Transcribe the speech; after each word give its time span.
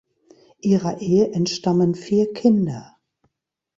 Ihrer 0.61 0.99
Ehe 0.99 1.29
entstammen 1.31 1.93
vier 1.93 2.33
Kinder. 2.33 2.97